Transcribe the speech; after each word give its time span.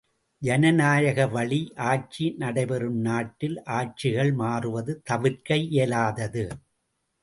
ஜனநாயக 0.41 1.27
வழி 1.27 1.59
ஆட்சி 1.89 2.25
நடைபெறும் 2.39 2.99
நாட்டில் 3.01 3.57
ஆட்சிகள் 3.77 4.33
மாறுவது 4.35 5.01
தவிர்க்க 5.03 5.49
இயலாதது! 5.69 6.45